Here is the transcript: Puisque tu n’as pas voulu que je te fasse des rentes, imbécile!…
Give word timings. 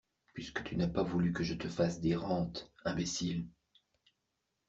Puisque 0.33 0.63
tu 0.63 0.75
n’as 0.77 0.87
pas 0.87 1.03
voulu 1.03 1.31
que 1.31 1.43
je 1.43 1.53
te 1.53 1.67
fasse 1.67 1.99
des 2.01 2.15
rentes, 2.15 2.71
imbécile!… 2.85 3.45